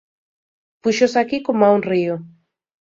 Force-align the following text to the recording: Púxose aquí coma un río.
Púxose 0.81 1.17
aquí 1.21 1.37
coma 1.45 1.73
un 1.75 1.81
río. 1.91 2.15